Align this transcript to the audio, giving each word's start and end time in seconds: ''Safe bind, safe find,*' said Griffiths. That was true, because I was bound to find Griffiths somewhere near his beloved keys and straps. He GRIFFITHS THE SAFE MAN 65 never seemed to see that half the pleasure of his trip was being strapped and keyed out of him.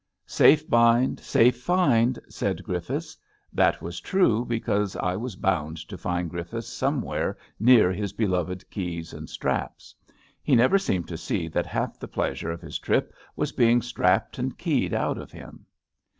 ''Safe 0.25 0.67
bind, 0.67 1.19
safe 1.19 1.57
find,*' 1.57 2.17
said 2.27 2.63
Griffiths. 2.63 3.15
That 3.53 3.83
was 3.83 3.99
true, 4.01 4.43
because 4.45 4.95
I 4.95 5.15
was 5.15 5.35
bound 5.35 5.77
to 5.87 5.95
find 5.95 6.27
Griffiths 6.27 6.69
somewhere 6.69 7.37
near 7.59 7.91
his 7.93 8.11
beloved 8.11 8.67
keys 8.71 9.13
and 9.13 9.29
straps. 9.29 9.93
He 10.41 10.55
GRIFFITHS 10.55 10.71
THE 10.71 10.79
SAFE 10.79 10.95
MAN 10.95 11.07
65 11.07 11.07
never 11.07 11.07
seemed 11.07 11.07
to 11.07 11.23
see 11.23 11.47
that 11.53 11.65
half 11.71 11.99
the 11.99 12.07
pleasure 12.07 12.51
of 12.51 12.61
his 12.61 12.79
trip 12.79 13.13
was 13.35 13.51
being 13.51 13.81
strapped 13.83 14.39
and 14.39 14.57
keyed 14.57 14.95
out 14.95 15.19
of 15.19 15.31
him. 15.31 15.67